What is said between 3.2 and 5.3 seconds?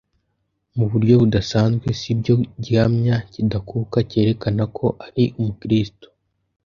kidakuka cyerekana ko ari